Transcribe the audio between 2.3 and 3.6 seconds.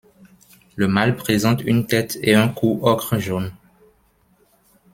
un cou ocre jaune.